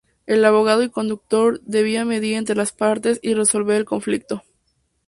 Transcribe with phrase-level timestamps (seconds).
[0.25, 4.41] El abogado y conductor debía mediar entre las partes y resolver el conflicto.